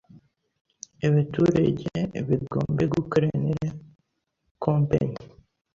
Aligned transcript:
ebeturege 1.07 1.91
begombe 2.27 2.83
gukorene 2.93 3.51
ne 3.59 3.69
Kompenyi 4.63 5.23